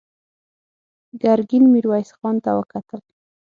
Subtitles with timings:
[1.21, 3.01] ګرګين ميرويس خان ته وکتل.